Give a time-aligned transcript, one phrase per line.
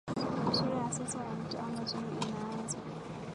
[0.57, 2.79] Sura ya sasa ya Mto Amazon inaanzia